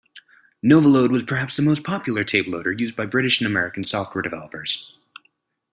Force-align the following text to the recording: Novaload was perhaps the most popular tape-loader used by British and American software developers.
Novaload 0.65 1.11
was 1.11 1.21
perhaps 1.21 1.55
the 1.55 1.61
most 1.61 1.83
popular 1.83 2.23
tape-loader 2.23 2.71
used 2.71 2.95
by 2.95 3.05
British 3.05 3.39
and 3.39 3.45
American 3.45 3.83
software 3.83 4.23
developers. 4.23 4.95